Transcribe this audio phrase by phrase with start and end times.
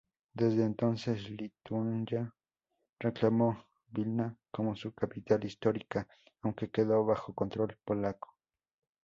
[0.33, 2.33] Desde entonces, Lituania
[2.97, 6.07] reclamó Vilna como su capital histórica,
[6.41, 8.35] aunque quedó bajo control polaco.